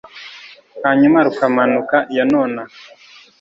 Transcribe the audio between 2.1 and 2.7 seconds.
yanoha